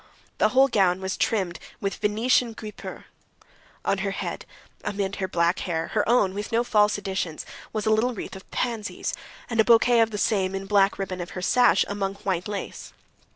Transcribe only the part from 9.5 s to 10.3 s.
a bouquet of the